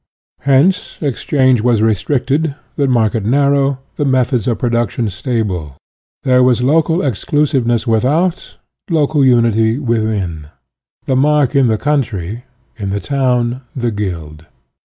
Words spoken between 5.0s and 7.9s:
stable; there was local ex clusiveness